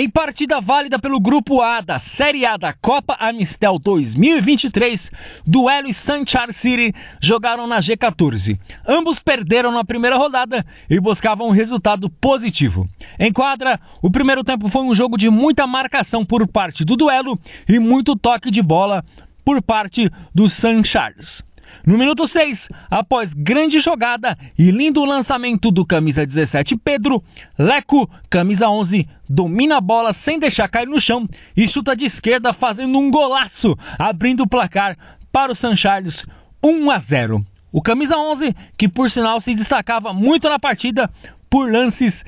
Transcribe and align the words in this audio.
Em 0.00 0.08
partida 0.08 0.60
válida 0.60 0.96
pelo 0.96 1.18
Grupo 1.18 1.60
A 1.60 1.80
da 1.80 1.98
Série 1.98 2.46
A 2.46 2.56
da 2.56 2.72
Copa 2.72 3.16
Amistel 3.18 3.80
2023, 3.80 5.10
Duelo 5.44 5.88
e 5.88 5.92
Sunshine 5.92 6.52
City 6.52 6.94
jogaram 7.20 7.66
na 7.66 7.80
G14. 7.80 8.56
Ambos 8.86 9.18
perderam 9.18 9.72
na 9.72 9.84
primeira 9.84 10.16
rodada 10.16 10.64
e 10.88 11.00
buscavam 11.00 11.48
um 11.48 11.50
resultado 11.50 12.08
positivo. 12.08 12.88
Em 13.18 13.32
quadra, 13.32 13.80
o 14.00 14.08
primeiro 14.08 14.44
tempo 14.44 14.68
foi 14.68 14.82
um 14.82 14.94
jogo 14.94 15.18
de 15.18 15.28
muita 15.28 15.66
marcação 15.66 16.24
por 16.24 16.46
parte 16.46 16.84
do 16.84 16.94
Duelo 16.94 17.36
e 17.68 17.80
muito 17.80 18.14
toque 18.14 18.52
de 18.52 18.62
bola 18.62 19.04
por 19.44 19.60
parte 19.60 20.08
do 20.32 20.48
Sun 20.48 20.84
Charles. 20.84 21.42
No 21.88 21.96
minuto 21.96 22.28
6, 22.28 22.68
após 22.90 23.32
grande 23.32 23.78
jogada 23.78 24.36
e 24.58 24.70
lindo 24.70 25.06
lançamento 25.06 25.70
do 25.70 25.86
camisa 25.86 26.26
17 26.26 26.76
Pedro, 26.76 27.24
Leco, 27.58 28.06
camisa 28.28 28.68
11, 28.68 29.08
domina 29.26 29.78
a 29.78 29.80
bola 29.80 30.12
sem 30.12 30.38
deixar 30.38 30.68
cair 30.68 30.86
no 30.86 31.00
chão 31.00 31.26
e 31.56 31.66
chuta 31.66 31.96
de 31.96 32.04
esquerda 32.04 32.52
fazendo 32.52 32.98
um 32.98 33.10
golaço, 33.10 33.74
abrindo 33.98 34.42
o 34.42 34.46
placar 34.46 34.98
para 35.32 35.50
o 35.50 35.56
San 35.56 35.74
Charles 35.74 36.26
1 36.62 36.90
a 36.90 36.98
0. 36.98 37.46
O 37.72 37.80
camisa 37.80 38.18
11, 38.18 38.54
que 38.76 38.86
por 38.86 39.10
sinal 39.10 39.40
se 39.40 39.54
destacava 39.54 40.12
muito 40.12 40.46
na 40.46 40.58
partida 40.58 41.10
por 41.48 41.72
lances 41.72 42.22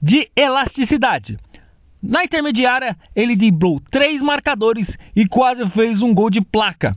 de 0.00 0.30
elasticidade. 0.36 1.36
Na 2.00 2.22
intermediária, 2.22 2.96
ele 3.16 3.34
driblou 3.34 3.82
três 3.90 4.22
marcadores 4.22 4.96
e 5.16 5.26
quase 5.26 5.68
fez 5.68 6.00
um 6.00 6.14
gol 6.14 6.30
de 6.30 6.40
placa. 6.40 6.96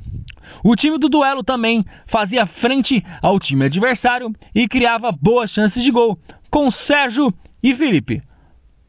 O 0.64 0.76
time 0.76 0.98
do 0.98 1.10
duelo 1.10 1.44
também 1.44 1.86
fazia 2.06 2.46
frente 2.46 3.04
ao 3.22 3.40
time 3.40 3.66
adversário 3.66 4.34
e 4.54 4.68
criava 4.68 5.12
boas 5.12 5.52
chances 5.52 5.84
de 5.84 5.92
gol 5.92 6.20
com 6.50 6.70
Sérgio 6.70 7.34
e 7.62 7.74
Felipe. 7.74 8.22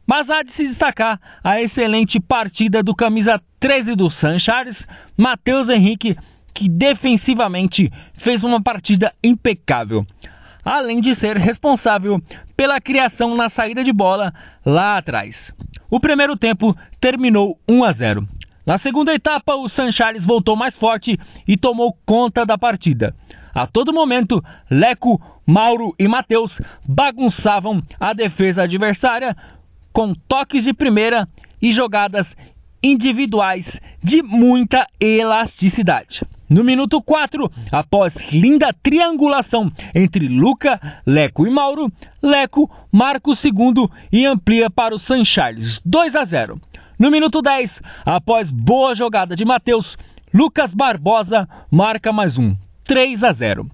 Mas 0.07 0.29
há 0.29 0.43
de 0.43 0.53
se 0.53 0.67
destacar 0.67 1.19
a 1.43 1.63
excelente 1.63 2.21
partida 2.21 2.83
do 2.83 2.95
camisa 2.95 3.41
13 3.59 3.95
do 3.95 4.11
Sanchares, 4.11 4.87
Matheus 5.17 5.71
Henrique, 5.71 6.17
que 6.53 6.69
defensivamente 6.69 7.91
fez 8.13 8.45
uma 8.45 8.63
partida 8.63 9.13
impecável, 9.23 10.07
além 10.65 11.01
de 11.01 11.15
ser 11.15 11.37
responsável 11.37 12.23
pela 12.57 12.81
criação 12.81 13.35
na 13.35 13.49
saída 13.49 13.83
de 13.83 13.93
bola 13.93 14.33
lá 14.65 14.99
atrás. 14.99 15.53
O 15.91 15.99
primeiro 15.99 16.37
tempo 16.37 16.77
terminou 17.01 17.59
1 17.69 17.85
a 17.85 17.93
0. 17.93 18.29
Na 18.67 18.79
segunda 18.79 19.13
etapa, 19.13 19.55
o 19.57 19.69
San 19.69 19.93
Charles 19.93 20.25
voltou 20.25 20.57
mais 20.57 20.75
forte 20.75 21.19
e 21.47 21.57
tomou 21.57 21.97
conta 22.07 22.47
da 22.47 22.57
partida. 22.57 23.15
A 23.55 23.67
todo 23.67 23.93
momento, 23.93 24.43
Leco, 24.71 25.21
Mauro 25.47 25.95
e 25.99 26.09
Matheus 26.09 26.61
bagunçavam 26.87 27.83
a 28.01 28.15
defesa 28.15 28.63
adversária 28.63 29.37
com 29.93 30.15
toques 30.15 30.65
de 30.65 30.73
primeira 30.73 31.29
e 31.61 31.73
jogadas 31.73 32.35
individuais 32.83 33.81
de 34.03 34.23
muita 34.23 34.87
elasticidade. 34.99 36.23
No 36.49 36.65
minuto 36.65 37.03
4, 37.03 37.51
após 37.71 38.33
linda 38.33 38.75
triangulação 38.83 39.71
entre 39.95 40.27
Luca, 40.29 40.81
Leco 41.07 41.47
e 41.47 41.51
Mauro, 41.51 41.93
Leco 42.23 42.71
marca 42.91 43.31
o 43.31 43.37
segundo 43.37 43.91
e 44.11 44.25
amplia 44.25 44.71
para 44.71 44.95
o 44.95 44.99
San 44.99 45.25
Charles 45.25 45.81
2 45.85 46.17
a 46.17 46.25
0. 46.25 46.61
No 46.97 47.11
minuto 47.11 47.43
10, 47.43 47.83
após 48.05 48.51
boa 48.53 48.95
jogada 48.95 49.35
de 49.35 49.45
Matheus, 49.45 49.99
Lucas 50.33 50.73
Barbosa 50.73 51.49
marca 51.69 52.13
mais 52.13 52.39
um, 52.39 52.55
3 52.85 53.25
a 53.25 53.33
0. 53.33 53.69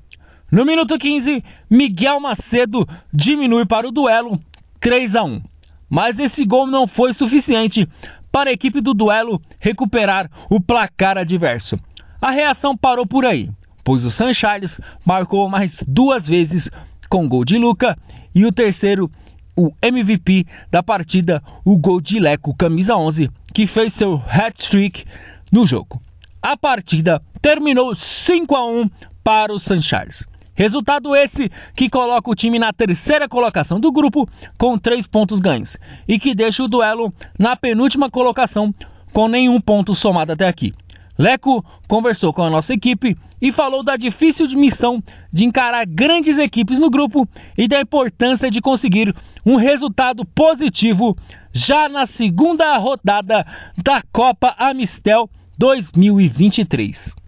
No 0.50 0.64
minuto 0.64 0.98
15, 0.98 1.44
Miguel 1.68 2.18
Macedo 2.18 2.88
diminui 3.12 3.66
para 3.66 3.86
o 3.86 3.92
duelo, 3.92 4.40
3 4.80 5.16
a 5.16 5.24
1. 5.24 5.42
Mas 5.88 6.18
esse 6.18 6.46
gol 6.46 6.66
não 6.66 6.86
foi 6.86 7.12
suficiente 7.12 7.86
para 8.32 8.48
a 8.48 8.52
equipe 8.54 8.80
do 8.80 8.94
duelo 8.94 9.40
recuperar 9.60 10.30
o 10.48 10.58
placar 10.58 11.18
adverso. 11.18 11.78
A 12.22 12.30
reação 12.30 12.74
parou 12.74 13.06
por 13.06 13.26
aí, 13.26 13.50
pois 13.84 14.04
o 14.04 14.10
San 14.10 14.32
Charles 14.32 14.80
marcou 15.04 15.46
mais 15.46 15.84
duas 15.86 16.26
vezes 16.26 16.70
com 17.10 17.28
gol 17.28 17.44
de 17.44 17.58
Luca 17.58 17.98
e 18.34 18.46
o 18.46 18.52
terceiro 18.52 19.10
o 19.56 19.72
MVP 19.82 20.46
da 20.70 20.82
partida, 20.82 21.42
o 21.64 21.76
gol 21.76 22.00
de 22.00 22.18
Leco, 22.18 22.54
camisa 22.54 22.96
11, 22.96 23.30
que 23.52 23.66
fez 23.66 23.92
seu 23.92 24.22
hat-trick 24.28 25.04
no 25.50 25.66
jogo. 25.66 26.00
A 26.42 26.56
partida 26.56 27.22
terminou 27.42 27.94
5 27.94 28.56
a 28.56 28.66
1 28.66 28.90
para 29.22 29.52
o 29.52 29.58
San 29.58 29.80
Charles. 29.80 30.26
Resultado 30.54 31.16
esse 31.16 31.50
que 31.74 31.88
coloca 31.88 32.30
o 32.30 32.34
time 32.34 32.58
na 32.58 32.72
terceira 32.72 33.28
colocação 33.28 33.80
do 33.80 33.90
grupo 33.90 34.28
com 34.58 34.76
3 34.78 35.06
pontos 35.06 35.40
ganhos 35.40 35.76
e 36.06 36.18
que 36.18 36.34
deixa 36.34 36.62
o 36.62 36.68
duelo 36.68 37.12
na 37.38 37.56
penúltima 37.56 38.10
colocação 38.10 38.74
com 39.12 39.28
nenhum 39.28 39.60
ponto 39.60 39.94
somado 39.94 40.32
até 40.32 40.46
aqui. 40.46 40.74
Leco 41.20 41.62
conversou 41.86 42.32
com 42.32 42.42
a 42.42 42.48
nossa 42.48 42.72
equipe 42.72 43.14
e 43.42 43.52
falou 43.52 43.82
da 43.82 43.94
difícil 43.94 44.48
missão 44.56 45.02
de 45.30 45.44
encarar 45.44 45.84
grandes 45.84 46.38
equipes 46.38 46.78
no 46.78 46.88
grupo 46.88 47.28
e 47.58 47.68
da 47.68 47.78
importância 47.78 48.50
de 48.50 48.58
conseguir 48.58 49.14
um 49.44 49.56
resultado 49.56 50.24
positivo 50.24 51.14
já 51.52 51.90
na 51.90 52.06
segunda 52.06 52.74
rodada 52.78 53.46
da 53.76 54.02
Copa 54.10 54.54
Amistel 54.56 55.28
2023. 55.58 57.14